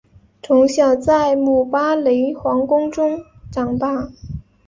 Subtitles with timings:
[0.41, 4.09] 从小在姆巴雷皇宫中长大。